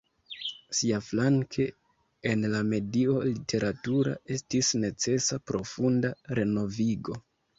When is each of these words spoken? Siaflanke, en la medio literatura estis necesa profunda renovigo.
Siaflanke, 0.75 1.65
en 2.31 2.47
la 2.53 2.61
medio 2.69 3.19
literatura 3.27 4.15
estis 4.37 4.71
necesa 4.85 5.39
profunda 5.51 6.11
renovigo. 6.41 7.21